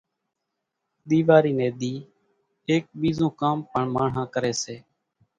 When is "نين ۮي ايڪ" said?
1.59-2.83